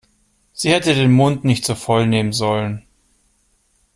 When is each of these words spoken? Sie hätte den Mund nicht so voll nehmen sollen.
Sie 0.51 0.71
hätte 0.71 0.95
den 0.95 1.11
Mund 1.11 1.43
nicht 1.45 1.63
so 1.63 1.75
voll 1.75 2.07
nehmen 2.07 2.33
sollen. 2.33 2.83